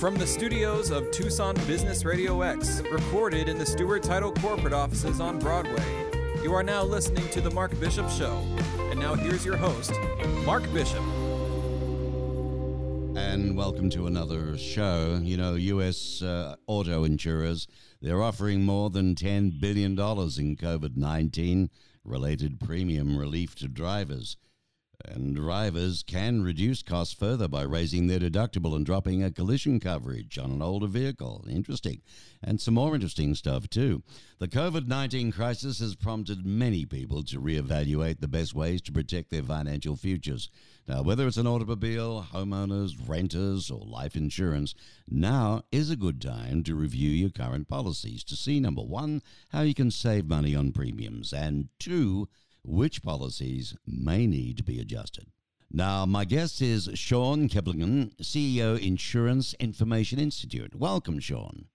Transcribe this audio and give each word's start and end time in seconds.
From 0.00 0.16
the 0.16 0.26
studios 0.26 0.90
of 0.90 1.10
Tucson 1.10 1.54
Business 1.66 2.06
Radio 2.06 2.40
X, 2.40 2.80
recorded 2.90 3.50
in 3.50 3.58
the 3.58 3.66
Stewart 3.66 4.02
Title 4.02 4.32
corporate 4.32 4.72
offices 4.72 5.20
on 5.20 5.38
Broadway, 5.38 5.84
you 6.42 6.54
are 6.54 6.62
now 6.62 6.82
listening 6.82 7.28
to 7.28 7.42
The 7.42 7.50
Mark 7.50 7.78
Bishop 7.78 8.08
Show. 8.08 8.42
And 8.90 8.98
now 8.98 9.12
here's 9.12 9.44
your 9.44 9.58
host, 9.58 9.92
Mark 10.46 10.62
Bishop. 10.72 11.02
And 13.14 13.54
welcome 13.54 13.90
to 13.90 14.06
another 14.06 14.56
show. 14.56 15.20
You 15.22 15.36
know, 15.36 15.56
U.S. 15.56 16.22
Uh, 16.22 16.56
auto 16.66 17.04
insurers, 17.04 17.68
they're 18.00 18.22
offering 18.22 18.62
more 18.62 18.88
than 18.88 19.14
$10 19.14 19.60
billion 19.60 19.90
in 19.90 19.96
COVID 20.56 20.96
19 20.96 21.68
related 22.04 22.58
premium 22.58 23.18
relief 23.18 23.54
to 23.56 23.68
drivers. 23.68 24.38
And 25.04 25.34
drivers 25.34 26.02
can 26.02 26.42
reduce 26.42 26.82
costs 26.82 27.14
further 27.14 27.48
by 27.48 27.62
raising 27.62 28.06
their 28.06 28.20
deductible 28.20 28.76
and 28.76 28.84
dropping 28.84 29.22
a 29.22 29.30
collision 29.30 29.80
coverage 29.80 30.38
on 30.38 30.50
an 30.50 30.62
older 30.62 30.86
vehicle. 30.86 31.44
Interesting. 31.48 32.02
And 32.42 32.60
some 32.60 32.74
more 32.74 32.94
interesting 32.94 33.34
stuff, 33.34 33.68
too. 33.68 34.02
The 34.38 34.48
COVID 34.48 34.86
19 34.86 35.32
crisis 35.32 35.80
has 35.80 35.94
prompted 35.94 36.46
many 36.46 36.84
people 36.84 37.22
to 37.24 37.40
reevaluate 37.40 38.20
the 38.20 38.28
best 38.28 38.54
ways 38.54 38.80
to 38.82 38.92
protect 38.92 39.30
their 39.30 39.42
financial 39.42 39.96
futures. 39.96 40.48
Now, 40.88 41.02
whether 41.02 41.26
it's 41.26 41.36
an 41.36 41.46
automobile, 41.46 42.26
homeowners, 42.32 42.96
renters, 43.08 43.70
or 43.70 43.84
life 43.84 44.16
insurance, 44.16 44.74
now 45.08 45.62
is 45.70 45.90
a 45.90 45.96
good 45.96 46.20
time 46.20 46.62
to 46.64 46.74
review 46.74 47.10
your 47.10 47.30
current 47.30 47.68
policies 47.68 48.24
to 48.24 48.36
see 48.36 48.60
number 48.60 48.82
one, 48.82 49.22
how 49.50 49.60
you 49.60 49.74
can 49.74 49.90
save 49.90 50.26
money 50.26 50.56
on 50.56 50.72
premiums, 50.72 51.32
and 51.32 51.68
two, 51.78 52.28
which 52.64 53.02
policies 53.02 53.74
may 53.86 54.26
need 54.26 54.56
to 54.56 54.64
be 54.64 54.80
adjusted. 54.80 55.26
Now, 55.72 56.04
my 56.04 56.24
guest 56.24 56.60
is 56.60 56.90
Sean 56.94 57.48
Kevelighan, 57.48 58.16
CEO, 58.16 58.78
Insurance 58.78 59.54
Information 59.60 60.18
Institute. 60.18 60.74
Welcome, 60.74 61.20
Sean. 61.20 61.66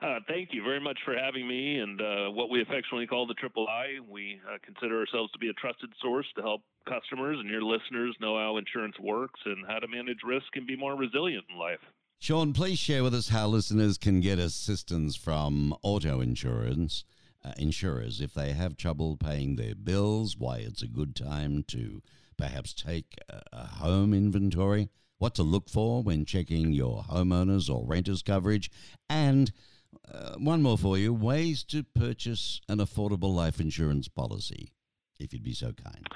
Uh, 0.00 0.20
thank 0.28 0.50
you 0.52 0.62
very 0.62 0.78
much 0.78 0.98
for 1.04 1.16
having 1.16 1.48
me 1.48 1.78
and 1.78 2.00
uh, 2.00 2.30
what 2.30 2.50
we 2.50 2.62
affectionately 2.62 3.06
call 3.06 3.26
the 3.26 3.34
Triple 3.34 3.66
I. 3.66 3.98
We 4.08 4.40
uh, 4.46 4.58
consider 4.64 5.00
ourselves 5.00 5.32
to 5.32 5.38
be 5.38 5.48
a 5.48 5.52
trusted 5.54 5.90
source 6.00 6.26
to 6.36 6.42
help 6.42 6.60
customers 6.88 7.38
and 7.40 7.48
your 7.48 7.62
listeners 7.62 8.14
know 8.20 8.38
how 8.38 8.58
insurance 8.58 8.94
works 9.00 9.40
and 9.44 9.66
how 9.66 9.78
to 9.80 9.88
manage 9.88 10.18
risk 10.24 10.46
and 10.54 10.66
be 10.66 10.76
more 10.76 10.94
resilient 10.94 11.46
in 11.50 11.58
life. 11.58 11.80
Sean, 12.20 12.52
please 12.52 12.78
share 12.78 13.02
with 13.02 13.14
us 13.14 13.28
how 13.28 13.46
listeners 13.48 13.96
can 13.98 14.20
get 14.20 14.38
assistance 14.38 15.16
from 15.16 15.74
auto 15.82 16.20
insurance 16.20 17.04
uh, 17.48 17.52
insurers. 17.58 18.20
If 18.20 18.34
they 18.34 18.52
have 18.52 18.76
trouble 18.76 19.16
paying 19.16 19.56
their 19.56 19.74
bills, 19.74 20.36
why 20.36 20.58
it's 20.58 20.82
a 20.82 20.88
good 20.88 21.14
time 21.16 21.64
to 21.68 22.02
perhaps 22.36 22.72
take 22.72 23.16
a, 23.28 23.42
a 23.52 23.66
home 23.66 24.12
inventory, 24.14 24.88
what 25.18 25.34
to 25.34 25.42
look 25.42 25.68
for 25.68 26.02
when 26.02 26.24
checking 26.24 26.72
your 26.72 27.04
homeowners 27.04 27.68
or 27.68 27.84
renters 27.86 28.22
coverage, 28.22 28.70
and 29.08 29.52
uh, 30.12 30.34
one 30.36 30.62
more 30.62 30.78
for 30.78 30.98
you 30.98 31.12
ways 31.12 31.64
to 31.64 31.82
purchase 31.82 32.60
an 32.68 32.78
affordable 32.78 33.34
life 33.34 33.60
insurance 33.60 34.08
policy, 34.08 34.72
if 35.18 35.32
you'd 35.32 35.42
be 35.42 35.54
so 35.54 35.72
kind. 35.72 36.06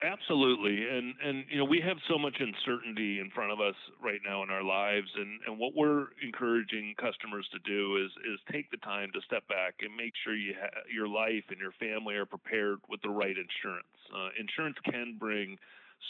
Absolutely, 0.00 0.86
and 0.88 1.14
and 1.24 1.44
you 1.50 1.58
know 1.58 1.64
we 1.64 1.80
have 1.80 1.96
so 2.08 2.16
much 2.16 2.36
uncertainty 2.38 3.18
in 3.18 3.30
front 3.30 3.50
of 3.50 3.60
us 3.60 3.74
right 4.00 4.20
now 4.24 4.44
in 4.44 4.50
our 4.50 4.62
lives, 4.62 5.08
and 5.16 5.40
and 5.44 5.58
what 5.58 5.74
we're 5.74 6.06
encouraging 6.22 6.94
customers 7.00 7.48
to 7.50 7.58
do 7.66 7.96
is 7.96 8.10
is 8.32 8.38
take 8.52 8.70
the 8.70 8.76
time 8.78 9.10
to 9.12 9.20
step 9.26 9.46
back 9.48 9.74
and 9.80 9.94
make 9.96 10.12
sure 10.22 10.36
you 10.36 10.54
ha- 10.54 10.86
your 10.92 11.08
life 11.08 11.42
and 11.50 11.58
your 11.58 11.72
family 11.80 12.14
are 12.14 12.26
prepared 12.26 12.78
with 12.88 13.02
the 13.02 13.10
right 13.10 13.34
insurance. 13.36 13.90
Uh, 14.14 14.28
insurance 14.38 14.76
can 14.84 15.16
bring 15.18 15.58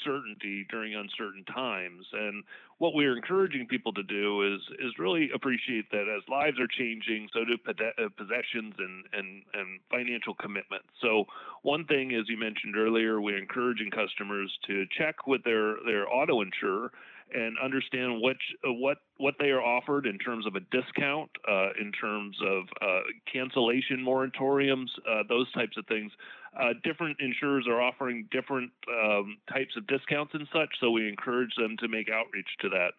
certainty 0.05 0.67
during 0.70 0.94
uncertain 0.94 1.44
times. 1.44 2.06
And 2.12 2.44
what 2.78 2.94
we're 2.94 3.17
encouraging 3.17 3.67
people 3.67 3.92
to 3.94 4.03
do 4.03 4.55
is 4.55 4.61
is 4.78 4.92
really 4.98 5.31
appreciate 5.34 5.91
that 5.91 6.06
as 6.08 6.22
lives 6.28 6.58
are 6.61 6.69
changing, 6.69 7.28
so 7.33 7.44
do 7.44 7.58
uh, 7.69 8.09
possessions 8.16 8.75
and 8.78 9.05
and 9.12 9.42
and 9.55 9.81
financial 9.91 10.34
commitments. 10.34 10.88
So 11.03 11.25
one 11.62 11.84
thing, 11.84 12.15
as 12.15 12.28
you 12.28 12.38
mentioned 12.38 12.77
earlier, 12.77 13.21
we're 13.21 13.38
encouraging 13.38 13.91
customers 13.91 14.56
to 14.66 14.84
check 14.97 15.27
with 15.27 15.43
their 15.44 15.77
their 15.84 16.09
auto 16.09 16.41
insurer 16.43 16.93
and 17.34 17.56
understand 17.62 18.21
what 18.21 18.37
uh, 18.66 18.72
what 18.72 18.99
what 19.19 19.34
they 19.39 19.50
are 19.50 19.62
offered 19.62 20.06
in 20.06 20.19
terms 20.19 20.47
of 20.47 20.55
a 20.55 20.61
discount, 20.61 21.31
uh, 21.49 21.71
in 21.81 21.93
terms 21.93 22.37
of 22.47 22.65
uh, 22.81 23.00
cancellation 23.33 23.99
moratoriums, 23.99 24.89
uh, 25.09 25.22
those 25.28 25.50
types 25.53 25.77
of 25.77 25.87
things. 25.87 26.12
Uh, 26.59 26.72
different 26.83 27.16
insurers 27.21 27.66
are 27.69 27.81
offering 27.81 28.27
different 28.31 28.71
um, 28.89 29.37
types 29.53 29.77
of 29.77 29.87
discounts 29.87 30.33
and 30.34 30.49
such, 30.53 30.71
so 30.81 30.91
we 30.91 31.09
encourage 31.09 31.55
them 31.56 31.77
to 31.78 31.89
make 31.89 32.09
outreach 32.11 32.49
to 32.61 32.69
that. 32.69 32.93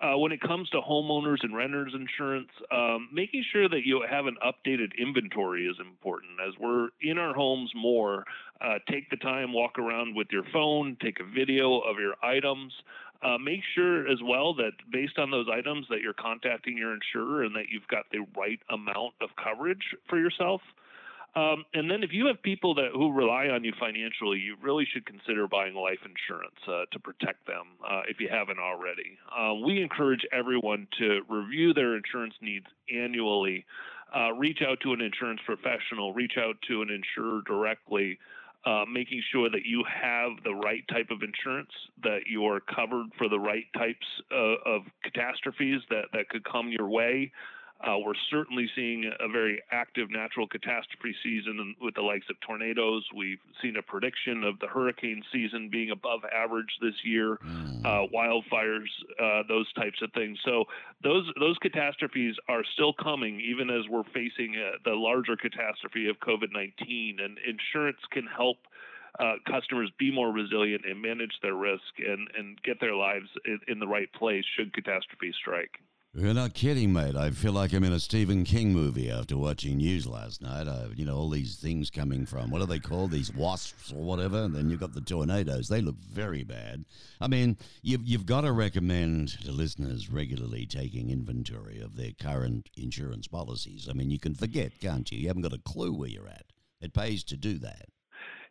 Uh, 0.00 0.16
when 0.16 0.30
it 0.30 0.40
comes 0.40 0.70
to 0.70 0.80
homeowners 0.80 1.38
and 1.42 1.56
renters 1.56 1.92
insurance, 1.92 2.50
um, 2.70 3.08
making 3.12 3.44
sure 3.52 3.68
that 3.68 3.84
you 3.84 4.04
have 4.08 4.26
an 4.26 4.36
updated 4.46 4.96
inventory 4.96 5.66
is 5.66 5.76
important. 5.80 6.30
As 6.46 6.54
we're 6.60 6.90
in 7.00 7.18
our 7.18 7.34
homes 7.34 7.72
more, 7.74 8.24
uh, 8.60 8.78
take 8.88 9.10
the 9.10 9.16
time, 9.16 9.52
walk 9.52 9.76
around 9.76 10.14
with 10.14 10.28
your 10.30 10.44
phone, 10.52 10.96
take 11.02 11.18
a 11.18 11.24
video 11.24 11.80
of 11.80 11.96
your 11.98 12.14
items. 12.22 12.72
Uh, 13.20 13.36
make 13.36 13.60
sure 13.74 14.06
as 14.06 14.18
well 14.22 14.54
that 14.54 14.72
based 14.92 15.18
on 15.18 15.30
those 15.30 15.46
items 15.52 15.86
that 15.90 16.00
you're 16.00 16.14
contacting 16.14 16.78
your 16.78 16.94
insurer 16.94 17.42
and 17.42 17.56
that 17.56 17.68
you've 17.68 17.86
got 17.88 18.04
the 18.12 18.24
right 18.36 18.60
amount 18.70 19.14
of 19.20 19.30
coverage 19.42 19.82
for 20.08 20.18
yourself. 20.18 20.60
Um, 21.34 21.64
and 21.74 21.90
then 21.90 22.02
if 22.02 22.12
you 22.12 22.26
have 22.26 22.42
people 22.42 22.74
that 22.76 22.90
who 22.92 23.12
rely 23.12 23.48
on 23.48 23.62
you 23.62 23.72
financially, 23.78 24.38
you 24.38 24.56
really 24.62 24.86
should 24.92 25.04
consider 25.04 25.46
buying 25.46 25.74
life 25.74 25.98
insurance 26.04 26.56
uh, 26.66 26.86
to 26.90 26.98
protect 26.98 27.46
them 27.46 27.66
uh, 27.88 28.02
if 28.08 28.18
you 28.18 28.28
haven't 28.30 28.58
already. 28.58 29.18
Uh, 29.36 29.54
we 29.54 29.82
encourage 29.82 30.24
everyone 30.32 30.88
to 30.98 31.20
review 31.28 31.74
their 31.74 31.96
insurance 31.96 32.34
needs 32.40 32.66
annually. 32.92 33.64
Uh, 34.14 34.32
reach 34.32 34.62
out 34.66 34.80
to 34.80 34.92
an 34.92 35.00
insurance 35.00 35.40
professional. 35.44 36.14
Reach 36.14 36.34
out 36.38 36.56
to 36.66 36.82
an 36.82 36.88
insurer 36.90 37.42
directly. 37.46 38.18
Uh, 38.68 38.84
making 38.84 39.22
sure 39.32 39.48
that 39.48 39.64
you 39.64 39.82
have 39.88 40.32
the 40.44 40.54
right 40.54 40.86
type 40.88 41.10
of 41.10 41.22
insurance, 41.22 41.70
that 42.02 42.26
you 42.26 42.44
are 42.44 42.60
covered 42.60 43.06
for 43.16 43.26
the 43.26 43.38
right 43.38 43.64
types 43.74 44.06
uh, 44.30 44.56
of 44.66 44.82
catastrophes 45.02 45.80
that, 45.88 46.04
that 46.12 46.28
could 46.28 46.44
come 46.44 46.68
your 46.68 46.86
way. 46.86 47.32
Uh, 47.80 47.96
we're 48.04 48.14
certainly 48.28 48.68
seeing 48.74 49.08
a 49.20 49.28
very 49.28 49.62
active 49.70 50.10
natural 50.10 50.48
catastrophe 50.48 51.14
season 51.22 51.76
with 51.80 51.94
the 51.94 52.00
likes 52.02 52.26
of 52.28 52.34
tornadoes. 52.40 53.04
We've 53.14 53.38
seen 53.62 53.76
a 53.76 53.82
prediction 53.82 54.42
of 54.42 54.58
the 54.58 54.66
hurricane 54.66 55.22
season 55.32 55.68
being 55.70 55.92
above 55.92 56.20
average 56.34 56.76
this 56.80 56.94
year, 57.04 57.38
mm. 57.44 57.84
uh, 57.84 58.08
wildfires, 58.12 58.88
uh, 59.22 59.44
those 59.46 59.72
types 59.74 60.02
of 60.02 60.12
things. 60.12 60.38
So 60.44 60.64
those 61.04 61.30
those 61.38 61.56
catastrophes 61.58 62.34
are 62.48 62.64
still 62.74 62.92
coming, 62.92 63.40
even 63.40 63.70
as 63.70 63.88
we're 63.88 64.04
facing 64.12 64.56
uh, 64.56 64.78
the 64.84 64.94
larger 64.94 65.36
catastrophe 65.36 66.08
of 66.08 66.18
COVID-19. 66.18 67.22
And 67.22 67.38
insurance 67.46 67.98
can 68.10 68.26
help. 68.26 68.58
Uh, 69.18 69.34
customers 69.50 69.90
be 69.98 70.12
more 70.12 70.30
resilient 70.30 70.82
and 70.84 71.00
manage 71.00 71.32
their 71.42 71.54
risk 71.54 71.82
and, 71.98 72.28
and 72.38 72.60
get 72.62 72.78
their 72.80 72.94
lives 72.94 73.26
in, 73.46 73.58
in 73.66 73.78
the 73.80 73.86
right 73.86 74.12
place 74.12 74.44
should 74.56 74.72
catastrophe 74.72 75.32
strike. 75.40 75.80
You're 76.14 76.34
not 76.34 76.54
kidding, 76.54 76.92
mate. 76.92 77.14
I 77.14 77.30
feel 77.30 77.52
like 77.52 77.72
I'm 77.72 77.84
in 77.84 77.92
a 77.92 78.00
Stephen 78.00 78.42
King 78.42 78.72
movie 78.72 79.10
after 79.10 79.36
watching 79.36 79.76
news 79.76 80.06
last 80.06 80.40
night. 80.40 80.66
Uh, 80.66 80.88
you 80.96 81.04
know, 81.04 81.14
all 81.14 81.28
these 81.28 81.56
things 81.56 81.90
coming 81.90 82.24
from, 82.24 82.50
what 82.50 82.62
are 82.62 82.66
they 82.66 82.78
called? 82.78 83.10
These 83.10 83.32
wasps 83.32 83.92
or 83.92 84.02
whatever. 84.02 84.42
And 84.42 84.54
then 84.54 84.70
you've 84.70 84.80
got 84.80 84.94
the 84.94 85.02
tornadoes. 85.02 85.68
They 85.68 85.82
look 85.82 85.98
very 85.98 86.44
bad. 86.44 86.86
I 87.20 87.28
mean, 87.28 87.58
you've, 87.82 88.04
you've 88.04 88.26
got 88.26 88.40
to 88.40 88.52
recommend 88.52 89.40
to 89.42 89.52
listeners 89.52 90.10
regularly 90.10 90.64
taking 90.64 91.10
inventory 91.10 91.78
of 91.78 91.94
their 91.94 92.12
current 92.18 92.70
insurance 92.76 93.28
policies. 93.28 93.86
I 93.88 93.92
mean, 93.92 94.10
you 94.10 94.18
can 94.18 94.34
forget, 94.34 94.80
can't 94.80 95.12
you? 95.12 95.18
You 95.18 95.28
haven't 95.28 95.42
got 95.42 95.52
a 95.52 95.58
clue 95.58 95.92
where 95.92 96.08
you're 96.08 96.26
at. 96.26 96.46
It 96.80 96.94
pays 96.94 97.22
to 97.24 97.36
do 97.36 97.58
that. 97.58 97.90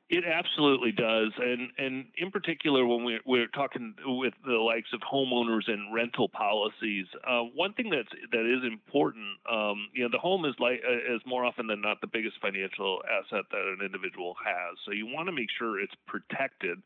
It 0.09 0.23
absolutely 0.23 0.93
does, 0.93 1.33
and 1.37 1.69
and 1.77 2.05
in 2.17 2.31
particular 2.31 2.85
when 2.85 3.03
we're 3.03 3.19
we're 3.25 3.47
talking 3.47 3.93
with 4.05 4.33
the 4.45 4.53
likes 4.53 4.93
of 4.93 5.01
homeowners 5.01 5.69
and 5.69 5.93
rental 5.93 6.29
policies, 6.29 7.07
uh, 7.27 7.41
one 7.41 7.73
thing 7.73 7.89
that's 7.89 8.07
that 8.31 8.45
is 8.45 8.63
important, 8.63 9.37
um, 9.51 9.89
you 9.93 10.03
know, 10.03 10.09
the 10.09 10.17
home 10.17 10.45
is 10.45 10.55
like 10.59 10.81
uh, 10.87 11.13
is 11.13 11.19
more 11.25 11.43
often 11.43 11.67
than 11.67 11.81
not 11.81 11.99
the 11.99 12.07
biggest 12.07 12.37
financial 12.41 13.01
asset 13.03 13.45
that 13.51 13.75
an 13.77 13.85
individual 13.85 14.33
has. 14.45 14.77
So 14.85 14.93
you 14.93 15.07
want 15.07 15.27
to 15.27 15.33
make 15.33 15.49
sure 15.59 15.77
it's 15.77 15.95
protected, 16.07 16.81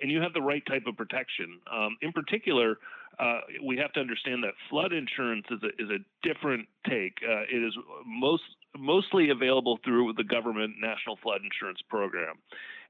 and 0.00 0.10
you 0.10 0.22
have 0.22 0.32
the 0.32 0.40
right 0.40 0.64
type 0.64 0.86
of 0.86 0.96
protection. 0.96 1.60
Um, 1.70 1.98
in 2.00 2.10
particular, 2.12 2.78
uh, 3.18 3.40
we 3.62 3.76
have 3.76 3.92
to 3.92 4.00
understand 4.00 4.44
that 4.44 4.54
flood 4.70 4.94
insurance 4.94 5.44
is 5.50 5.60
a 5.62 5.68
is 5.82 5.90
a 5.90 5.98
different 6.26 6.68
take. 6.88 7.18
Uh, 7.22 7.42
it 7.52 7.62
is 7.62 7.76
most 8.06 8.44
mostly 8.78 9.30
available 9.30 9.78
through 9.84 10.14
the 10.14 10.24
government 10.24 10.74
National 10.80 11.16
Flood 11.22 11.40
Insurance 11.44 11.80
Program. 11.88 12.36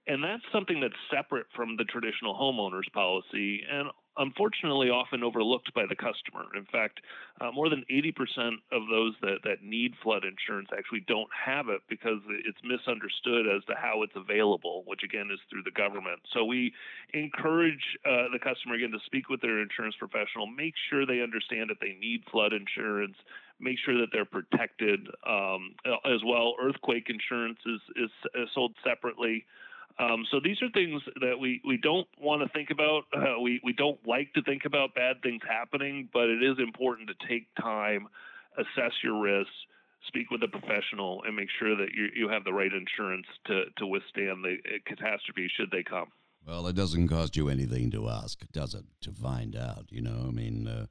And 0.06 0.22
that's 0.22 0.42
something 0.52 0.80
that's 0.80 0.94
separate 1.14 1.46
from 1.54 1.76
the 1.76 1.84
traditional 1.84 2.34
homeowners 2.34 2.90
policy. 2.92 3.62
And 3.70 3.88
unfortunately 4.16 4.90
often 4.90 5.22
overlooked 5.22 5.72
by 5.74 5.86
the 5.88 5.96
customer. 5.96 6.44
In 6.56 6.64
fact, 6.66 7.00
uh, 7.40 7.50
more 7.52 7.68
than 7.68 7.84
80% 7.90 8.60
of 8.70 8.82
those 8.90 9.14
that, 9.22 9.38
that 9.44 9.62
need 9.62 9.94
flood 10.02 10.24
insurance 10.24 10.68
actually 10.76 11.04
don't 11.08 11.30
have 11.32 11.68
it 11.68 11.80
because 11.88 12.20
it's 12.44 12.58
misunderstood 12.62 13.46
as 13.48 13.64
to 13.66 13.74
how 13.74 14.02
it's 14.02 14.16
available, 14.16 14.84
which 14.86 15.00
again 15.02 15.28
is 15.32 15.40
through 15.48 15.62
the 15.62 15.72
government. 15.72 16.20
So 16.32 16.44
we 16.44 16.72
encourage 17.14 17.96
uh, 18.04 18.28
the 18.32 18.38
customer 18.38 18.74
again 18.74 18.92
to 18.92 19.00
speak 19.06 19.28
with 19.28 19.40
their 19.40 19.62
insurance 19.62 19.96
professional, 19.98 20.46
make 20.46 20.74
sure 20.90 21.06
they 21.06 21.22
understand 21.22 21.70
that 21.70 21.80
they 21.80 21.96
need 21.98 22.24
flood 22.30 22.52
insurance, 22.52 23.16
make 23.62 23.78
sure 23.84 23.98
that 24.00 24.08
they're 24.12 24.24
protected 24.24 25.06
um, 25.26 25.74
as 26.04 26.20
well. 26.26 26.54
Earthquake 26.60 27.08
insurance 27.08 27.58
is, 27.64 27.80
is, 28.04 28.10
is 28.34 28.48
sold 28.54 28.74
separately. 28.84 29.44
Um, 29.98 30.24
so 30.30 30.40
these 30.42 30.56
are 30.62 30.70
things 30.70 31.02
that 31.20 31.38
we, 31.38 31.60
we 31.66 31.76
don't 31.76 32.08
want 32.20 32.42
to 32.42 32.48
think 32.48 32.70
about. 32.70 33.02
Uh, 33.14 33.38
we, 33.40 33.60
we 33.62 33.72
don't 33.72 34.00
like 34.06 34.32
to 34.34 34.42
think 34.42 34.64
about 34.64 34.94
bad 34.94 35.22
things 35.22 35.42
happening, 35.48 36.08
but 36.12 36.28
it 36.28 36.42
is 36.42 36.56
important 36.58 37.08
to 37.08 37.28
take 37.28 37.46
time, 37.60 38.08
assess 38.56 38.92
your 39.04 39.20
risks, 39.20 39.52
speak 40.08 40.30
with 40.30 40.42
a 40.42 40.48
professional, 40.48 41.22
and 41.24 41.36
make 41.36 41.48
sure 41.58 41.76
that 41.76 41.92
you, 41.94 42.08
you 42.16 42.28
have 42.28 42.42
the 42.44 42.52
right 42.52 42.72
insurance 42.72 43.26
to, 43.46 43.64
to 43.76 43.86
withstand 43.86 44.42
the 44.42 44.56
uh, 44.64 44.78
catastrophe 44.86 45.48
should 45.56 45.70
they 45.70 45.82
come. 45.82 46.08
Well, 46.46 46.66
it 46.66 46.74
doesn't 46.74 47.08
cost 47.08 47.36
you 47.36 47.48
anything 47.48 47.90
to 47.92 48.08
ask, 48.08 48.44
does 48.50 48.74
it? 48.74 48.84
To 49.02 49.12
find 49.12 49.54
out, 49.54 49.86
you 49.90 50.00
know. 50.00 50.24
I 50.26 50.30
mean, 50.30 50.66
uh, 50.66 50.86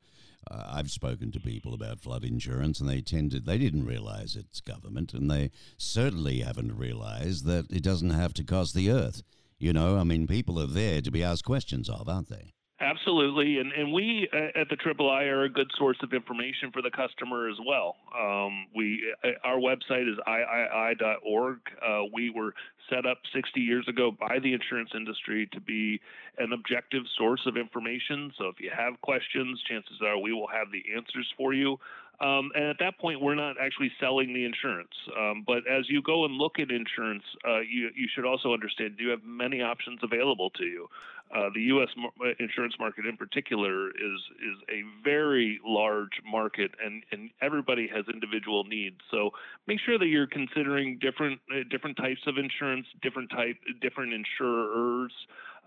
uh, 0.49 0.71
I've 0.73 0.89
spoken 0.89 1.31
to 1.31 1.39
people 1.39 1.73
about 1.73 1.99
flood 1.99 2.23
insurance, 2.23 2.79
and 2.79 2.89
they 2.89 3.01
tended 3.01 3.45
they 3.45 3.57
didn't 3.57 3.85
realize 3.85 4.35
it's 4.35 4.61
government, 4.61 5.13
and 5.13 5.29
they 5.29 5.51
certainly 5.77 6.39
haven't 6.39 6.77
realized 6.77 7.45
that 7.45 7.71
it 7.71 7.83
doesn't 7.83 8.09
have 8.09 8.33
to 8.35 8.43
cost 8.43 8.73
the 8.73 8.89
earth. 8.89 9.21
You 9.59 9.73
know, 9.73 9.97
I 9.97 10.03
mean, 10.03 10.25
people 10.25 10.59
are 10.59 10.67
there 10.67 11.01
to 11.01 11.11
be 11.11 11.23
asked 11.23 11.45
questions 11.45 11.89
of, 11.89 12.09
aren't 12.09 12.29
they? 12.29 12.53
Absolutely, 12.91 13.59
and 13.59 13.71
and 13.71 13.93
we 13.93 14.27
uh, 14.33 14.59
at 14.59 14.67
the 14.69 14.75
Triple 14.75 15.09
I 15.09 15.23
are 15.23 15.43
a 15.43 15.49
good 15.49 15.71
source 15.77 15.97
of 16.03 16.11
information 16.11 16.71
for 16.73 16.81
the 16.81 16.91
customer 16.91 17.47
as 17.47 17.55
well. 17.65 17.95
Um, 18.19 18.67
we 18.75 19.01
uh, 19.23 19.29
our 19.45 19.57
website 19.57 20.11
is 20.11 20.17
iii.org. 20.27 21.59
Uh, 21.81 22.01
we 22.13 22.31
were 22.31 22.53
set 22.89 23.05
up 23.05 23.19
60 23.33 23.61
years 23.61 23.87
ago 23.87 24.11
by 24.11 24.39
the 24.39 24.53
insurance 24.53 24.89
industry 24.93 25.47
to 25.53 25.61
be 25.61 26.01
an 26.37 26.51
objective 26.51 27.03
source 27.17 27.41
of 27.45 27.55
information. 27.55 28.33
So 28.37 28.47
if 28.47 28.59
you 28.59 28.71
have 28.75 28.99
questions, 28.99 29.61
chances 29.69 30.01
are 30.03 30.17
we 30.17 30.33
will 30.33 30.49
have 30.49 30.67
the 30.71 30.83
answers 30.93 31.27
for 31.37 31.53
you. 31.53 31.77
Um, 32.21 32.51
and 32.53 32.65
at 32.65 32.77
that 32.79 32.99
point, 32.99 33.19
we're 33.19 33.35
not 33.35 33.55
actually 33.59 33.91
selling 33.99 34.31
the 34.31 34.45
insurance. 34.45 34.93
Um, 35.17 35.43
but 35.45 35.65
as 35.67 35.89
you 35.89 36.03
go 36.03 36.25
and 36.25 36.35
look 36.35 36.59
at 36.59 36.69
insurance, 36.69 37.23
uh, 37.47 37.61
you, 37.61 37.89
you 37.95 38.07
should 38.13 38.25
also 38.25 38.53
understand 38.53 38.95
you 38.99 39.09
have 39.09 39.23
many 39.23 39.61
options 39.61 39.99
available 40.03 40.51
to 40.51 40.65
you. 40.65 40.87
Uh, 41.33 41.49
the 41.53 41.61
U.S. 41.61 41.87
Uh, 41.97 42.29
insurance 42.39 42.73
market, 42.77 43.05
in 43.05 43.15
particular, 43.15 43.89
is 43.89 44.19
is 44.41 44.57
a 44.69 44.83
very 45.03 45.59
large 45.65 46.19
market, 46.29 46.71
and, 46.83 47.03
and 47.11 47.29
everybody 47.41 47.87
has 47.87 48.03
individual 48.11 48.65
needs. 48.65 48.97
So 49.09 49.29
make 49.65 49.79
sure 49.85 49.97
that 49.97 50.07
you're 50.07 50.27
considering 50.27 50.99
different 50.99 51.39
uh, 51.49 51.63
different 51.69 51.95
types 51.97 52.21
of 52.27 52.37
insurance, 52.37 52.85
different 53.01 53.29
type, 53.29 53.55
different 53.81 54.13
insurers. 54.13 55.13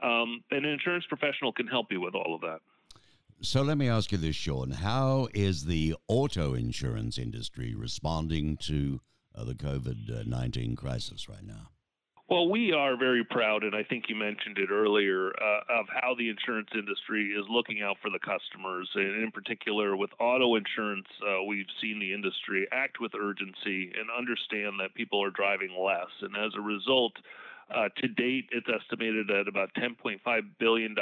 Um, 0.03 0.43
an 0.51 0.67
insurance 0.67 1.07
professional 1.09 1.53
can 1.53 1.67
help 1.67 1.87
you 1.91 2.01
with 2.01 2.15
all 2.15 2.35
of 2.35 2.43
that. 2.43 2.59
So 3.41 3.63
let 3.63 3.79
me 3.79 3.89
ask 3.89 4.13
you 4.13 4.19
this, 4.19 4.37
Sean. 4.37 4.71
How 4.71 5.29
is 5.35 5.65
the 5.65 5.95
auto 6.09 6.55
insurance 6.55 7.17
industry 7.17 7.75
responding 7.75 8.59
to 8.59 9.01
uh, 9.35 9.45
the 9.45 9.55
COVID 9.55 10.27
19 10.27 10.77
crisis 10.77 11.29
right 11.29 11.45
now? 11.45 11.71
Well, 12.35 12.49
we 12.49 12.73
are 12.73 12.97
very 12.97 13.23
proud, 13.23 13.63
and 13.63 13.77
I 13.77 13.85
think 13.85 14.07
you 14.09 14.17
mentioned 14.17 14.59
it 14.59 14.69
earlier, 14.69 15.29
uh, 15.41 15.79
of 15.79 15.87
how 15.89 16.17
the 16.19 16.29
insurance 16.29 16.71
industry 16.75 17.27
is 17.27 17.47
looking 17.49 17.81
out 17.81 17.99
for 18.03 18.11
the 18.11 18.19
customers. 18.19 18.91
And 18.97 19.23
in 19.23 19.31
particular, 19.31 19.97
with 19.97 20.11
auto 20.19 20.57
insurance, 20.57 21.07
uh, 21.23 21.45
we've 21.45 21.71
seen 21.81 22.01
the 22.01 22.13
industry 22.13 22.67
act 22.73 22.99
with 22.99 23.15
urgency 23.15 23.93
and 23.97 24.11
understand 24.11 24.81
that 24.81 24.97
people 24.97 25.23
are 25.23 25.31
driving 25.31 25.79
less. 25.79 26.11
And 26.23 26.37
as 26.37 26.51
a 26.59 26.61
result, 26.61 27.13
uh, 27.73 27.89
to 27.99 28.09
date, 28.09 28.51
it's 28.51 28.67
estimated 28.67 29.31
at 29.31 29.47
about 29.47 29.73
$10.5 29.75 30.19
billion 30.59 30.97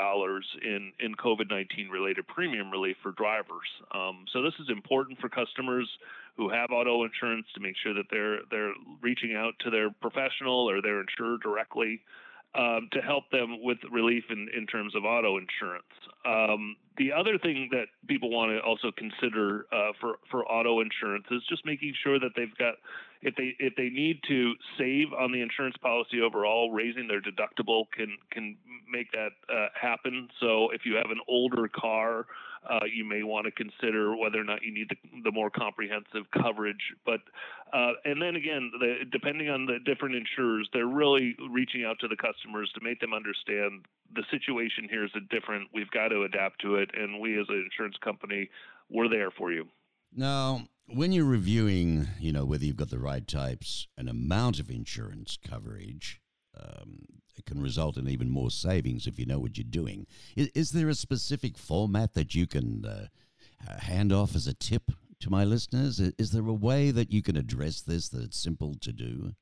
in, 0.62 0.93
in 1.00 1.14
COVID 1.14 1.49
19 1.49 1.88
related 1.88 2.28
premium 2.28 2.70
relief 2.70 2.96
for 3.02 3.12
drivers. 3.12 3.73
Um, 3.94 4.26
so, 4.35 4.43
this 4.43 4.55
is 4.61 4.69
important 4.69 5.19
for 5.19 5.31
customers 5.31 5.88
who 6.37 6.49
have 6.49 6.70
auto 6.70 7.05
insurance 7.05 7.46
to 7.55 7.61
make 7.61 7.75
sure 7.82 7.94
that 7.94 8.06
they're, 8.11 8.40
they're 8.50 8.73
reaching 9.02 9.34
out 9.34 9.55
to 9.61 9.70
their 9.70 9.90
professional 9.90 10.69
or 10.69 10.81
their 10.81 11.00
insurer 11.00 11.37
directly 11.43 12.00
um, 12.55 12.88
to 12.93 13.00
help 13.00 13.31
them 13.31 13.62
with 13.62 13.79
relief 13.90 14.25
in, 14.31 14.49
in 14.56 14.67
terms 14.67 14.94
of 14.94 15.05
auto 15.05 15.38
insurance. 15.38 15.84
Um, 16.26 16.76
the 16.99 17.11
other 17.12 17.38
thing 17.38 17.69
that 17.73 17.87
people 18.06 18.31
want 18.31 18.52
to 18.52 18.61
also 18.61 18.93
consider 18.96 19.67
uh, 19.73 19.93
for 20.00 20.19
for 20.31 20.44
auto 20.44 20.81
insurance 20.81 21.25
is 21.31 21.43
just 21.49 21.64
making 21.64 21.94
sure 22.05 22.20
that 22.20 22.31
they've 22.37 22.55
got 22.58 22.75
if 23.23 23.35
they 23.37 23.56
if 23.58 23.75
they 23.76 23.88
need 23.88 24.20
to 24.28 24.52
save 24.78 25.12
on 25.19 25.32
the 25.32 25.40
insurance 25.40 25.76
policy 25.78 26.20
overall, 26.20 26.70
raising 26.70 27.08
their 27.08 27.23
deductible 27.23 27.85
can 27.96 28.19
can 28.31 28.56
make 28.90 29.11
that 29.12 29.31
uh, 29.49 29.69
happen. 29.81 30.28
So 30.38 30.70
if 30.70 30.82
you 30.85 30.94
have 30.96 31.11
an 31.11 31.20
older 31.26 31.69
car 31.69 32.26
uh, 32.69 32.85
you 32.93 33.05
may 33.05 33.23
want 33.23 33.47
to 33.47 33.50
consider 33.50 34.17
whether 34.17 34.41
or 34.41 34.44
not 34.44 34.62
you 34.62 34.73
need 34.73 34.88
the, 34.88 34.97
the 35.25 35.32
more 35.32 35.50
comprehensive 35.50 36.31
coverage. 36.32 36.94
But 37.05 37.20
uh, 37.73 37.93
and 38.05 38.20
then 38.20 38.37
again, 38.37 38.70
the, 38.79 39.05
depending 39.11 39.49
on 39.49 39.67
the 39.67 39.79
different 39.85 40.14
insurers, 40.14 40.69
they're 40.73 40.87
really 40.87 41.37
reaching 41.50 41.85
out 41.85 41.99
to 42.00 42.09
the 42.09 42.17
customers 42.17 42.70
to 42.75 42.81
make 42.82 43.00
them 43.00 43.14
understand 43.14 43.87
the 44.14 44.25
situation 44.31 44.88
here 44.88 45.05
is 45.05 45.11
different. 45.31 45.69
We've 45.75 45.91
got 45.91 46.09
to 46.09 46.23
adapt 46.23 46.61
to 46.62 46.76
it, 46.76 46.91
and 46.94 47.20
we 47.20 47.41
as 47.41 47.47
an 47.49 47.69
insurance 47.70 47.97
company, 48.03 48.50
we're 48.91 49.09
there 49.09 49.31
for 49.31 49.53
you. 49.53 49.69
Now, 50.14 50.69
when 50.87 51.12
you're 51.12 51.25
reviewing, 51.25 52.09
you 52.20 52.32
know, 52.32 52.44
whether 52.44 52.64
you've 52.64 52.76
got 52.76 52.91
the 52.91 52.99
right 52.99 53.26
types 53.26 53.88
and 53.97 54.09
amount 54.09 54.61
of 54.61 54.69
insurance 54.69 55.38
coverage, 55.49 56.20
um, 56.59 57.06
it 57.37 57.46
can 57.46 57.62
result 57.62 57.96
in 57.96 58.08
even 58.08 58.31
more 58.31 58.50
savings 58.50 59.06
if 59.06 59.19
you 59.19 59.26
know 59.26 59.38
what 59.38 59.56
you're 59.56 59.64
doing. 59.69 60.06
Is, 60.37 60.49
is 60.55 60.70
there 60.73 60.88
a 60.88 60.94
specific 60.94 61.58
format 61.58 62.14
that 62.14 62.34
you 62.34 62.46
can 62.46 62.84
uh, 62.84 63.06
hand 63.81 64.12
off 64.12 64.34
as 64.34 64.46
a 64.46 64.55
tip 64.55 64.90
to 65.20 65.31
my 65.31 65.44
listeners? 65.44 66.00
Is 66.00 66.32
there 66.32 66.46
a 66.46 66.52
way 66.52 66.90
that 66.90 67.12
you 67.12 67.23
can 67.23 67.37
address 67.37 67.81
this 67.81 68.08
that 68.11 68.23
it's 68.23 68.43
simple 68.43 68.75
to 68.81 68.93
do? 68.93 69.32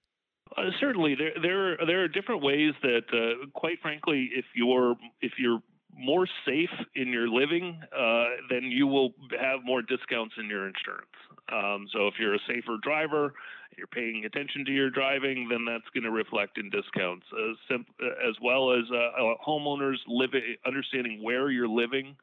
Uh, 0.57 0.71
certainly, 0.81 1.15
there 1.15 1.33
there 1.41 1.73
are, 1.73 1.87
there 1.87 2.03
are 2.03 2.09
different 2.09 2.43
ways 2.43 2.73
that, 2.83 3.05
uh, 3.13 3.47
quite 3.55 3.79
frankly, 3.81 4.31
if 4.35 4.45
you're 4.55 4.97
if 5.21 5.33
you're 5.39 5.61
more 5.97 6.27
safe 6.47 6.71
in 6.95 7.09
your 7.09 7.29
living, 7.29 7.81
uh, 7.97 8.25
then 8.49 8.65
you 8.65 8.87
will 8.87 9.11
have 9.41 9.61
more 9.65 9.83
discounts 9.83 10.35
in 10.39 10.49
your 10.49 10.67
insurance. 10.67 11.07
Um, 11.53 11.87
so 11.93 12.07
if 12.07 12.15
you're 12.19 12.35
a 12.35 12.39
safer 12.47 12.77
driver, 12.83 13.35
you're 13.77 13.87
paying 13.87 14.25
attention 14.25 14.65
to 14.65 14.73
your 14.73 14.91
driving, 14.91 15.49
then 15.49 15.65
that's 15.65 15.89
going 15.95 16.05
to 16.05 16.11
reflect 16.11 16.59
in 16.59 16.71
discounts, 16.71 17.27
as, 17.33 17.57
simp- 17.69 17.89
as 18.01 18.35
well 18.43 18.73
as 18.73 18.85
uh, 18.93 18.97
uh, 18.97 19.35
homeowners 19.47 19.97
living, 20.07 20.57
understanding 20.67 21.23
where 21.23 21.51
you're 21.51 21.69
living. 21.69 22.17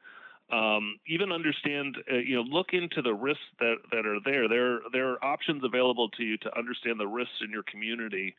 Um, 0.50 0.98
even 1.06 1.30
understand, 1.30 1.98
uh, 2.10 2.16
you 2.16 2.36
know, 2.36 2.42
look 2.42 2.68
into 2.72 3.02
the 3.02 3.12
risks 3.12 3.42
that, 3.60 3.76
that 3.90 4.06
are 4.06 4.18
there. 4.24 4.48
There, 4.48 4.80
there 4.92 5.10
are 5.10 5.24
options 5.24 5.62
available 5.62 6.08
to 6.10 6.22
you 6.22 6.38
to 6.38 6.58
understand 6.58 6.98
the 6.98 7.06
risks 7.06 7.34
in 7.42 7.50
your 7.50 7.64
community 7.64 8.34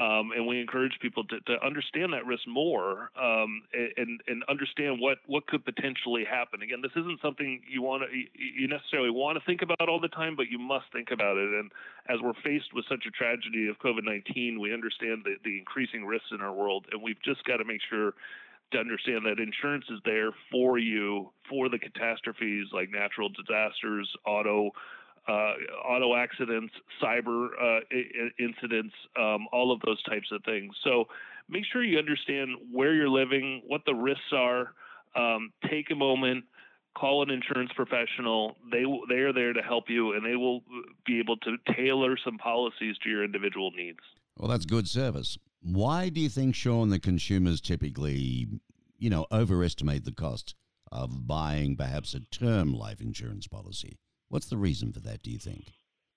um, 0.00 0.30
and 0.34 0.46
we 0.46 0.58
encourage 0.58 0.98
people 1.02 1.24
to, 1.24 1.40
to 1.40 1.62
understand 1.64 2.14
that 2.14 2.24
risk 2.24 2.48
more 2.48 3.10
um, 3.20 3.62
and, 3.98 4.20
and 4.26 4.42
understand 4.48 4.98
what, 4.98 5.18
what 5.26 5.46
could 5.46 5.62
potentially 5.62 6.24
happen. 6.24 6.62
Again, 6.62 6.80
this 6.80 6.96
isn't 6.96 7.20
something 7.20 7.60
you 7.68 7.82
want 7.82 8.04
to 8.04 8.08
you 8.10 8.66
necessarily 8.66 9.10
want 9.10 9.36
to 9.38 9.44
think 9.44 9.60
about 9.60 9.90
all 9.90 10.00
the 10.00 10.08
time, 10.08 10.36
but 10.36 10.46
you 10.48 10.58
must 10.58 10.86
think 10.90 11.10
about 11.12 11.36
it. 11.36 11.50
And 11.52 11.70
as 12.08 12.16
we're 12.22 12.38
faced 12.42 12.72
with 12.72 12.86
such 12.88 13.04
a 13.06 13.10
tragedy 13.10 13.68
of 13.68 13.76
COVID-19, 13.78 14.58
we 14.58 14.72
understand 14.72 15.20
the, 15.24 15.36
the 15.44 15.58
increasing 15.58 16.06
risks 16.06 16.28
in 16.32 16.40
our 16.40 16.54
world, 16.54 16.86
and 16.92 17.02
we've 17.02 17.20
just 17.22 17.44
got 17.44 17.58
to 17.58 17.64
make 17.64 17.82
sure 17.90 18.14
to 18.72 18.78
understand 18.78 19.26
that 19.26 19.36
insurance 19.38 19.84
is 19.90 19.98
there 20.06 20.30
for 20.50 20.78
you 20.78 21.30
for 21.48 21.68
the 21.68 21.78
catastrophes 21.78 22.68
like 22.72 22.88
natural 22.88 23.28
disasters, 23.28 24.08
auto 24.24 24.70
auto 25.28 26.14
accidents, 26.16 26.72
cyber 27.02 27.48
uh, 27.60 27.80
I- 27.92 28.30
incidents, 28.38 28.94
um, 29.18 29.46
all 29.52 29.72
of 29.72 29.80
those 29.84 30.02
types 30.04 30.28
of 30.32 30.42
things. 30.44 30.74
So 30.82 31.04
make 31.48 31.64
sure 31.70 31.82
you 31.82 31.98
understand 31.98 32.50
where 32.72 32.94
you're 32.94 33.08
living, 33.08 33.62
what 33.66 33.82
the 33.86 33.94
risks 33.94 34.32
are. 34.32 34.74
Um, 35.16 35.52
take 35.68 35.90
a 35.90 35.94
moment, 35.94 36.44
call 36.96 37.22
an 37.22 37.30
insurance 37.30 37.70
professional. 37.74 38.56
They 38.70 38.84
they 39.08 39.20
are 39.20 39.32
there 39.32 39.52
to 39.52 39.62
help 39.62 39.84
you, 39.88 40.12
and 40.12 40.24
they 40.24 40.36
will 40.36 40.62
be 41.04 41.18
able 41.18 41.36
to 41.38 41.56
tailor 41.74 42.16
some 42.24 42.38
policies 42.38 42.96
to 43.02 43.10
your 43.10 43.24
individual 43.24 43.70
needs. 43.72 43.98
Well, 44.36 44.48
that's 44.48 44.66
good 44.66 44.88
service. 44.88 45.36
Why 45.62 46.08
do 46.08 46.20
you 46.20 46.28
think, 46.28 46.54
Sean, 46.54 46.88
the 46.88 46.98
consumers 46.98 47.60
typically, 47.60 48.48
you 48.98 49.10
know, 49.10 49.26
overestimate 49.30 50.04
the 50.04 50.12
cost 50.12 50.54
of 50.90 51.26
buying 51.26 51.76
perhaps 51.76 52.14
a 52.14 52.20
term 52.20 52.72
life 52.72 53.00
insurance 53.00 53.46
policy? 53.46 53.98
What's 54.30 54.46
the 54.46 54.56
reason 54.56 54.92
for 54.92 55.00
that, 55.00 55.22
do 55.22 55.30
you 55.30 55.38
think? 55.38 55.72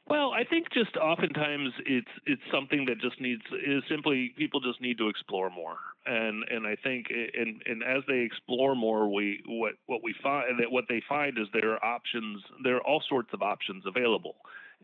Well, 0.08 0.32
I 0.32 0.44
think 0.44 0.68
just 0.72 0.96
oftentimes 0.98 1.72
it's 1.86 2.12
it's 2.26 2.42
something 2.52 2.86
that 2.86 3.00
just 3.00 3.20
needs 3.20 3.42
is 3.66 3.84
simply 3.90 4.34
people 4.38 4.60
just 4.60 4.82
need 4.82 4.98
to 5.00 5.08
explore 5.08 5.50
more. 5.50 5.78
and 6.06 6.44
and 6.50 6.68
I 6.68 6.76
think 6.76 7.08
and 7.10 7.62
and 7.66 7.84
as 7.84 8.04
they 8.08 8.20
explore 8.20 8.76
more, 8.76 9.12
we 9.12 9.42
what 9.48 9.74
what 9.86 10.02
we 10.04 10.14
find 10.22 10.60
that 10.60 10.72
what 10.72 10.86
they 10.90 11.02
find 11.08 11.38
is 11.38 11.48
there 11.54 11.72
are 11.72 11.84
options, 11.84 12.44
there 12.64 12.76
are 12.76 12.84
all 12.84 13.02
sorts 13.08 13.30
of 13.34 13.42
options 13.42 13.86
available, 13.86 14.36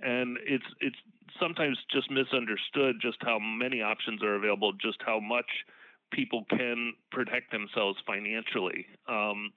and 0.01 0.37
it's 0.45 0.65
it's 0.79 0.95
sometimes 1.39 1.77
just 1.91 2.09
misunderstood 2.09 2.95
just 3.01 3.17
how 3.21 3.39
many 3.39 3.81
options 3.81 4.23
are 4.23 4.35
available, 4.35 4.71
just 4.73 4.97
how 5.05 5.19
much 5.19 5.49
people 6.11 6.45
can 6.49 6.93
protect 7.11 7.51
themselves 7.51 7.99
financially. 8.07 8.87
Um, 9.07 9.51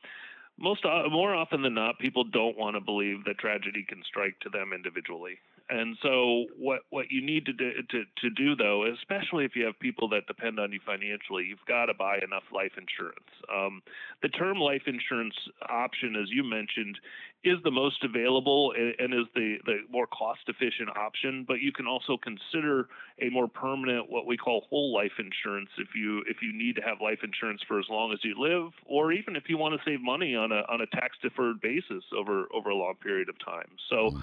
most 0.59 0.85
uh, 0.85 1.09
more 1.11 1.35
often 1.35 1.63
than 1.63 1.75
not, 1.75 1.99
people 1.99 2.25
don't 2.25 2.59
want 2.59 2.77
to 2.77 2.81
believe 2.81 3.25
that 3.25 3.39
tragedy 3.39 3.85
can 3.89 4.03
strike 4.07 4.39
to 4.41 4.51
them 4.51 4.73
individually. 4.73 5.39
And 5.73 5.97
so, 6.03 6.45
what 6.59 6.81
what 6.91 7.07
you 7.11 7.25
need 7.25 7.47
to 7.47 7.53
do 7.55 7.71
to, 7.91 8.05
to 8.21 8.31
do 8.31 8.55
though, 8.55 8.85
especially 8.93 9.47
if 9.47 9.57
you 9.57 9.65
have 9.65 9.79
people 9.81 10.07
that 10.11 10.27
depend 10.27 10.61
on 10.61 10.71
you 10.71 10.81
financially, 10.85 11.47
you've 11.49 11.65
got 11.67 11.87
to 11.87 11.95
buy 11.95 12.19
enough 12.19 12.43
life 12.53 12.73
insurance. 12.77 13.33
Um, 13.51 13.83
the 14.21 14.29
term 14.29 14.59
life 14.59 14.83
insurance 14.87 15.35
option, 15.71 16.15
as 16.15 16.29
you 16.29 16.45
mentioned, 16.45 16.99
is 17.43 17.57
the 17.65 17.71
most 17.71 18.05
available 18.05 18.75
and, 18.77 19.15
is 19.15 19.27
the, 19.35 19.57
the 19.65 19.79
more 19.91 20.07
cost 20.07 20.41
efficient 20.47 20.91
option. 20.95 21.47
But 21.49 21.63
you 21.63 21.73
can 21.73 21.87
also 21.87 22.19
consider 22.19 22.89
a 23.21 23.31
more 23.31 23.49
permanent, 23.49 24.11
what 24.11 24.27
we 24.27 24.37
call 24.37 24.67
whole 24.69 24.93
life 24.93 25.13
insurance, 25.19 25.71
if 25.79 25.89
you 25.97 26.23
if 26.29 26.43
you 26.43 26.53
need 26.53 26.77
to 26.77 26.83
have 26.83 27.01
life 27.01 27.21
insurance 27.25 27.63
for 27.67 27.79
as 27.79 27.87
long 27.89 28.13
as 28.13 28.19
you 28.23 28.35
live, 28.39 28.73
or 28.85 29.11
even 29.11 29.37
if 29.37 29.45
you 29.49 29.57
want 29.57 29.75
to 29.75 29.81
save 29.91 30.03
money 30.03 30.37
on 30.37 30.53
a 30.53 30.67
on 30.69 30.83
a 30.83 30.87
tax 30.87 31.17
deferred 31.23 31.63
basis 31.63 32.05
over 32.15 32.47
over 32.53 32.69
a 32.69 32.77
long 32.77 32.97
period 33.03 33.31
of 33.31 33.39
time. 33.39 33.71
So. 33.89 34.21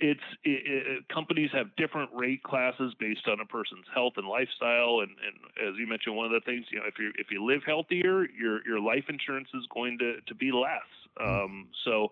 It's 0.00 0.20
it, 0.42 0.62
it, 0.66 1.08
companies 1.08 1.50
have 1.52 1.74
different 1.76 2.10
rate 2.12 2.42
classes 2.42 2.94
based 2.98 3.28
on 3.28 3.38
a 3.40 3.46
person's 3.46 3.86
health 3.94 4.14
and 4.16 4.26
lifestyle 4.26 5.00
and, 5.00 5.10
and 5.22 5.68
as 5.68 5.78
you 5.78 5.86
mentioned 5.86 6.16
one 6.16 6.26
of 6.26 6.32
the 6.32 6.40
things 6.44 6.66
you 6.72 6.78
know 6.78 6.86
if 6.86 6.98
you 6.98 7.12
if 7.16 7.30
you 7.30 7.44
live 7.44 7.62
healthier 7.64 8.26
your 8.30 8.66
your 8.66 8.80
life 8.80 9.04
insurance 9.08 9.48
is 9.54 9.64
going 9.72 9.96
to 9.98 10.16
to 10.26 10.34
be 10.34 10.50
less 10.50 10.82
mm-hmm. 11.16 11.44
um, 11.44 11.68
so 11.84 12.10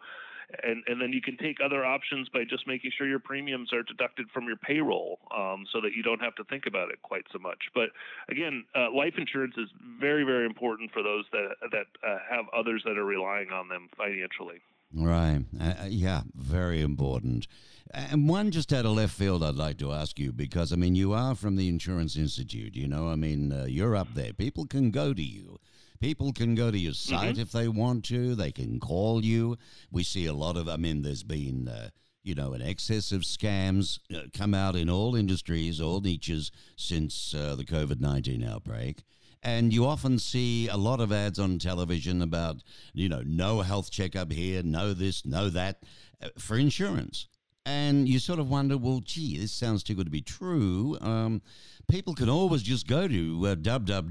and 0.63 0.83
and 0.87 1.01
then 1.01 1.13
you 1.13 1.21
can 1.21 1.37
take 1.37 1.59
other 1.65 1.85
options 1.85 2.29
by 2.29 2.45
just 2.45 2.67
making 2.67 2.91
sure 2.97 3.07
your 3.07 3.19
premiums 3.19 3.73
are 3.73 3.83
deducted 3.83 4.27
from 4.33 4.45
your 4.45 4.57
payroll, 4.57 5.19
um, 5.35 5.65
so 5.73 5.81
that 5.81 5.93
you 5.97 6.03
don't 6.03 6.21
have 6.21 6.35
to 6.37 6.45
think 6.45 6.67
about 6.67 6.91
it 6.91 7.01
quite 7.03 7.25
so 7.33 7.39
much. 7.39 7.59
But 7.75 7.91
again, 8.29 8.65
uh, 8.75 8.93
life 8.95 9.15
insurance 9.17 9.55
is 9.57 9.69
very 10.01 10.25
very 10.25 10.47
important 10.47 10.93
for 10.93 11.03
those 11.03 11.25
that 11.33 11.57
that 11.71 11.87
uh, 12.07 12.19
have 12.29 12.47
others 12.55 12.83
that 12.85 12.99
are 12.99 13.05
relying 13.05 13.51
on 13.51 13.69
them 13.69 13.89
financially. 13.97 14.61
Right. 14.95 15.45
Uh, 15.59 15.75
uh 15.83 15.87
yeah, 15.89 16.23
very 16.35 16.81
important. 16.81 17.47
And 17.95 18.29
one 18.29 18.51
just 18.51 18.73
out 18.73 18.87
of 18.87 18.93
left 18.93 19.15
field, 19.15 19.43
I'd 19.43 19.55
like 19.55 19.79
to 19.79 19.93
ask 19.93 20.19
you 20.19 20.33
because 20.33 20.73
I 20.73 20.77
mean, 20.77 20.95
you 20.95 21.13
are 21.13 21.35
from 21.35 21.57
the 21.57 21.69
Insurance 21.69 22.17
Institute. 22.17 22.75
You 22.75 22.89
know, 22.89 23.09
I 23.09 23.17
mean, 23.17 23.53
uh, 23.53 23.67
you're 23.69 23.97
up 23.97 24.15
there. 24.15 24.33
People 24.33 24.67
can 24.67 24.91
go 24.91 25.13
to 25.13 25.23
you. 25.23 25.59
People 26.01 26.33
can 26.33 26.55
go 26.55 26.71
to 26.71 26.79
your 26.79 26.93
mm-hmm. 26.93 27.15
site 27.15 27.33
mm-hmm. 27.35 27.43
if 27.43 27.53
they 27.53 27.69
want 27.69 28.05
to. 28.07 28.35
They 28.35 28.51
can 28.51 28.81
call 28.81 29.25
you. 29.25 29.57
We 29.91 30.03
see 30.05 30.27
a 30.27 30.33
lot 30.33 30.57
of. 30.57 30.69
I 30.69 30.77
mean, 30.77 31.03
there's 31.03 31.23
been. 31.23 31.69
Uh, 31.69 31.91
you 32.25 32.37
know, 32.37 32.53
an 32.53 32.63
excess 32.63 33.11
of 33.11 33.23
scams 33.23 33.99
uh, 34.15 34.29
come 34.33 34.55
out 34.55 34.77
in 34.77 34.89
all 34.89 35.17
industries, 35.17 35.81
all 35.81 36.01
niches 36.01 36.53
since 36.77 37.35
uh, 37.35 37.57
the 37.57 37.65
COVID 37.65 38.01
19 38.01 38.45
outbreak. 38.45 39.03
And 39.43 39.73
you 39.73 39.87
often 39.87 40.19
see 40.19 40.69
a 40.69 40.77
lot 40.77 41.01
of 41.01 41.11
ads 41.11 41.39
on 41.39 41.59
television 41.59 42.23
about, 42.23 42.63
you 42.93 43.09
know, 43.09 43.23
no 43.27 43.61
health 43.61 43.91
checkup 43.91 44.31
here, 44.31 44.63
no 44.63 44.95
this, 44.95 45.27
no 45.27 45.49
that 45.51 45.83
uh, 46.23 46.29
for 46.39 46.57
insurance. 46.57 47.27
And 47.65 48.09
you 48.09 48.19
sort 48.19 48.41
of 48.41 48.51
wonder, 48.51 48.77
well, 48.77 49.01
gee, 49.05 49.39
this 49.39 49.53
sounds 49.53 49.83
too 49.85 49.95
good 49.95 50.07
to 50.07 50.11
be 50.11 50.21
true. 50.21 50.99
Um, 51.01 51.43
people 51.89 52.15
can 52.15 52.29
always 52.29 52.63
just 52.63 52.89
go 52.89 53.07
to 53.07 53.47
uh, 53.47 53.55
www.iii.org, 53.55 54.11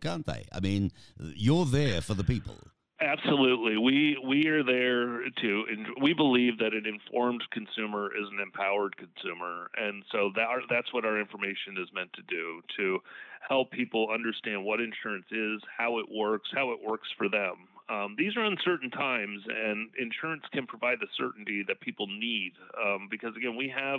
can't 0.00 0.26
they? 0.26 0.44
I 0.50 0.60
mean, 0.60 0.92
you're 1.18 1.66
there 1.66 2.00
for 2.00 2.14
the 2.14 2.24
people. 2.24 2.56
Absolutely, 3.02 3.76
we 3.78 4.16
we 4.24 4.46
are 4.46 4.62
there 4.62 5.28
to, 5.28 5.64
we 6.00 6.14
believe 6.14 6.58
that 6.58 6.72
an 6.72 6.86
informed 6.86 7.42
consumer 7.50 8.12
is 8.14 8.28
an 8.30 8.38
empowered 8.38 8.96
consumer, 8.96 9.70
and 9.76 10.04
so 10.12 10.30
that 10.36 10.46
that's 10.70 10.92
what 10.92 11.04
our 11.04 11.18
information 11.18 11.76
is 11.82 11.88
meant 11.92 12.12
to 12.12 12.22
do 12.22 12.62
to 12.76 13.00
help 13.48 13.72
people 13.72 14.06
understand 14.14 14.64
what 14.64 14.80
insurance 14.80 15.26
is, 15.32 15.60
how 15.76 15.98
it 15.98 16.06
works, 16.14 16.48
how 16.54 16.70
it 16.70 16.78
works 16.80 17.08
for 17.18 17.28
them. 17.28 17.66
Um, 17.88 18.14
these 18.16 18.36
are 18.36 18.44
uncertain 18.44 18.90
times, 18.90 19.42
and 19.48 19.90
insurance 19.98 20.44
can 20.52 20.64
provide 20.68 20.98
the 21.00 21.08
certainty 21.18 21.64
that 21.66 21.80
people 21.80 22.06
need. 22.06 22.52
Um, 22.80 23.08
because 23.10 23.34
again, 23.36 23.56
we 23.56 23.68
have 23.74 23.98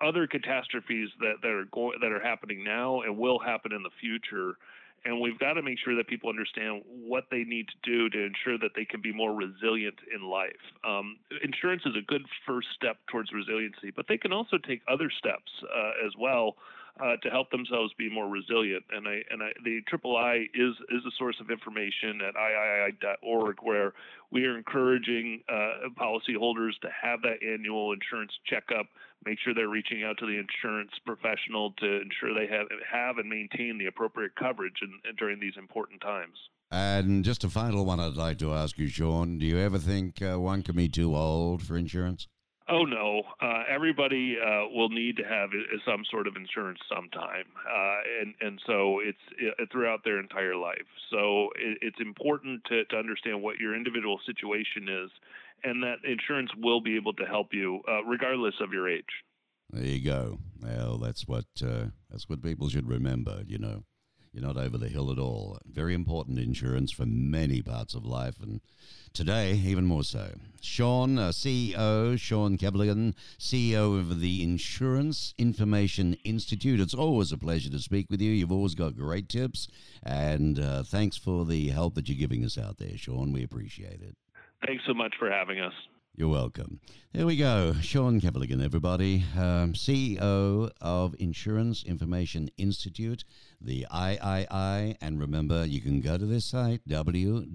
other 0.00 0.26
catastrophes 0.26 1.10
that, 1.20 1.34
that 1.42 1.50
are 1.50 1.66
going 1.70 1.98
that 2.00 2.12
are 2.12 2.22
happening 2.22 2.64
now 2.64 3.02
and 3.02 3.18
will 3.18 3.38
happen 3.38 3.72
in 3.72 3.82
the 3.82 3.90
future 4.00 4.56
and 5.04 5.20
we've 5.20 5.38
got 5.38 5.54
to 5.54 5.62
make 5.62 5.78
sure 5.78 5.94
that 5.96 6.06
people 6.06 6.28
understand 6.28 6.82
what 6.86 7.24
they 7.30 7.44
need 7.44 7.66
to 7.68 7.76
do 7.82 8.08
to 8.10 8.24
ensure 8.24 8.58
that 8.58 8.72
they 8.74 8.84
can 8.84 9.00
be 9.00 9.12
more 9.12 9.34
resilient 9.34 9.96
in 10.14 10.28
life. 10.28 10.60
Um, 10.84 11.16
insurance 11.42 11.82
is 11.86 11.94
a 11.96 12.02
good 12.02 12.22
first 12.46 12.68
step 12.74 12.98
towards 13.10 13.32
resiliency, 13.32 13.90
but 13.94 14.06
they 14.08 14.18
can 14.18 14.32
also 14.32 14.58
take 14.58 14.82
other 14.88 15.10
steps 15.10 15.50
uh, 15.64 16.06
as 16.06 16.12
well 16.18 16.56
uh, 17.00 17.16
to 17.22 17.30
help 17.30 17.50
themselves 17.50 17.92
be 17.96 18.10
more 18.10 18.28
resilient. 18.28 18.84
And 18.90 19.06
I 19.06 19.22
and 19.30 19.42
I, 19.42 19.50
the 19.64 19.78
is 20.54 20.74
is 20.90 21.04
a 21.06 21.10
source 21.16 21.36
of 21.40 21.50
information 21.50 22.20
at 22.26 22.34
iii.org 22.34 23.56
where 23.62 23.94
we 24.30 24.44
are 24.44 24.56
encouraging 24.56 25.42
uh, 25.48 25.88
policyholders 25.98 26.78
to 26.82 26.88
have 27.02 27.22
that 27.22 27.42
annual 27.42 27.92
insurance 27.92 28.32
checkup. 28.46 28.86
Make 29.24 29.38
sure 29.44 29.52
they're 29.54 29.68
reaching 29.68 30.04
out 30.04 30.18
to 30.18 30.26
the 30.26 30.38
insurance 30.38 30.90
professional 31.04 31.72
to 31.78 32.00
ensure 32.00 32.34
they 32.34 32.46
have 32.52 32.66
have 32.90 33.18
and 33.18 33.28
maintain 33.28 33.78
the 33.78 33.86
appropriate 33.86 34.36
coverage 34.36 34.76
in, 34.82 34.90
in, 35.08 35.16
during 35.16 35.40
these 35.40 35.54
important 35.56 36.00
times. 36.00 36.36
And 36.70 37.24
just 37.24 37.44
a 37.44 37.48
final 37.48 37.84
one 37.84 37.98
I'd 37.98 38.14
like 38.14 38.38
to 38.38 38.52
ask 38.52 38.78
you, 38.78 38.88
Sean. 38.88 39.38
Do 39.38 39.46
you 39.46 39.58
ever 39.58 39.78
think 39.78 40.20
uh, 40.22 40.38
one 40.38 40.62
can 40.62 40.76
be 40.76 40.88
too 40.88 41.16
old 41.16 41.62
for 41.62 41.76
insurance? 41.76 42.28
Oh 42.70 42.84
no! 42.84 43.22
Uh, 43.40 43.62
everybody 43.66 44.36
uh, 44.36 44.68
will 44.70 44.90
need 44.90 45.16
to 45.16 45.22
have 45.22 45.48
some 45.86 46.04
sort 46.10 46.26
of 46.26 46.36
insurance 46.36 46.78
sometime, 46.86 47.46
uh, 47.64 47.98
and 48.20 48.34
and 48.42 48.60
so 48.66 49.00
it's 49.00 49.24
it, 49.38 49.70
throughout 49.72 50.04
their 50.04 50.20
entire 50.20 50.54
life. 50.54 50.84
So 51.10 51.48
it, 51.56 51.78
it's 51.80 51.96
important 51.98 52.62
to, 52.68 52.84
to 52.84 52.96
understand 52.96 53.42
what 53.42 53.56
your 53.56 53.74
individual 53.74 54.20
situation 54.26 54.86
is, 54.86 55.10
and 55.64 55.82
that 55.82 55.96
insurance 56.04 56.50
will 56.56 56.80
be 56.80 56.96
able 56.96 57.12
to 57.14 57.24
help 57.24 57.48
you 57.52 57.80
uh, 57.88 58.02
regardless 58.04 58.54
of 58.60 58.72
your 58.72 58.88
age. 58.88 59.04
There 59.70 59.84
you 59.84 60.04
go. 60.04 60.38
Well, 60.62 60.98
that's 60.98 61.28
what 61.28 61.46
uh, 61.62 61.86
that's 62.10 62.28
what 62.28 62.42
people 62.42 62.68
should 62.68 62.88
remember. 62.88 63.42
You 63.46 63.58
know. 63.58 63.84
You're 64.32 64.46
not 64.46 64.56
over 64.56 64.76
the 64.78 64.88
hill 64.88 65.10
at 65.10 65.18
all. 65.18 65.58
Very 65.64 65.94
important 65.94 66.38
insurance 66.38 66.92
for 66.92 67.06
many 67.06 67.62
parts 67.62 67.94
of 67.94 68.04
life, 68.04 68.36
and 68.40 68.60
today 69.12 69.54
even 69.54 69.84
more 69.84 70.04
so. 70.04 70.34
Sean, 70.60 71.18
uh, 71.18 71.30
CEO, 71.30 72.18
Sean 72.18 72.58
Kevelighan, 72.58 73.14
CEO 73.38 73.98
of 73.98 74.20
the 74.20 74.42
Insurance 74.42 75.34
Information 75.38 76.14
Institute. 76.24 76.78
It's 76.78 76.94
always 76.94 77.32
a 77.32 77.38
pleasure 77.38 77.70
to 77.70 77.78
speak 77.78 78.10
with 78.10 78.20
you. 78.20 78.30
You've 78.30 78.52
always 78.52 78.74
got 78.74 78.96
great 78.96 79.28
tips, 79.28 79.66
and 80.02 80.58
uh, 80.58 80.82
thanks 80.82 81.16
for 81.16 81.44
the 81.44 81.68
help 81.68 81.94
that 81.94 82.08
you're 82.08 82.18
giving 82.18 82.44
us 82.44 82.58
out 82.58 82.78
there, 82.78 82.96
Sean. 82.96 83.32
We 83.32 83.42
appreciate 83.42 84.02
it. 84.02 84.16
Thanks 84.66 84.84
so 84.86 84.94
much 84.94 85.14
for 85.18 85.30
having 85.30 85.60
us. 85.60 85.72
You're 86.14 86.28
welcome. 86.28 86.80
There 87.12 87.26
we 87.26 87.36
go. 87.36 87.74
Sean 87.80 88.20
Kevelighan, 88.20 88.60
everybody, 88.64 89.24
um, 89.36 89.72
CEO 89.72 90.70
of 90.80 91.14
Insurance 91.20 91.84
Information 91.84 92.50
Institute, 92.58 93.22
the 93.60 93.86
III. 93.94 94.96
And 95.00 95.20
remember, 95.20 95.64
you 95.64 95.80
can 95.80 96.00
go 96.00 96.18
to 96.18 96.26
this 96.26 96.44
site, 96.44 96.80
www.iii.org. 96.88 97.54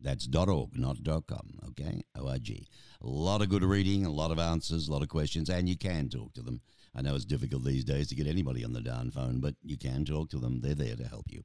That's 0.00 0.28
.org, 0.34 0.78
not 0.78 0.96
.com, 1.04 1.58
okay? 1.68 2.02
O-R-G. 2.16 2.66
A 3.02 3.06
lot 3.06 3.42
of 3.42 3.50
good 3.50 3.62
reading, 3.64 4.06
a 4.06 4.10
lot 4.10 4.30
of 4.30 4.38
answers, 4.38 4.88
a 4.88 4.92
lot 4.92 5.02
of 5.02 5.08
questions, 5.08 5.50
and 5.50 5.68
you 5.68 5.76
can 5.76 6.08
talk 6.08 6.32
to 6.34 6.42
them. 6.42 6.62
I 6.94 7.02
know 7.02 7.14
it's 7.14 7.24
difficult 7.24 7.64
these 7.64 7.84
days 7.84 8.08
to 8.08 8.14
get 8.14 8.26
anybody 8.26 8.64
on 8.64 8.72
the 8.72 8.80
darn 8.80 9.10
phone, 9.10 9.40
but 9.40 9.54
you 9.62 9.76
can 9.76 10.04
talk 10.04 10.30
to 10.30 10.38
them. 10.38 10.60
They're 10.60 10.74
there 10.74 10.96
to 10.96 11.08
help 11.08 11.26
you. 11.28 11.42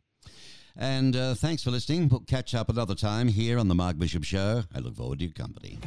And 0.76 1.16
uh, 1.16 1.34
thanks 1.34 1.64
for 1.64 1.72
listening. 1.72 2.10
We'll 2.10 2.22
catch 2.22 2.54
up 2.54 2.70
another 2.70 2.96
time 2.96 3.28
here 3.28 3.58
on 3.58 3.68
The 3.68 3.76
Mark 3.76 3.98
Bishop 3.98 4.24
Show. 4.24 4.64
I 4.74 4.80
look 4.80 4.96
forward 4.96 5.20
to 5.20 5.26
your 5.26 5.34
company. 5.34 5.80